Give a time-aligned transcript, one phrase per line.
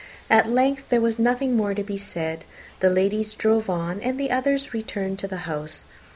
[0.31, 2.43] At length there was nothing more to be said;
[2.79, 5.85] the ladies drove on, and the others returned into the house.